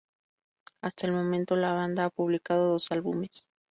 [0.81, 3.45] Hasta el momento la banda ha publicado dos álbumes.